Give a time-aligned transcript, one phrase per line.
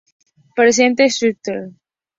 [0.57, 1.61] Presidente Stroessner.